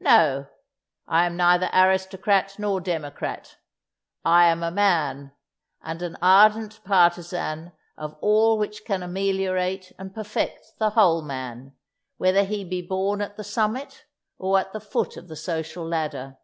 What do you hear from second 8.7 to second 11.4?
can ameliorate and perfect the whole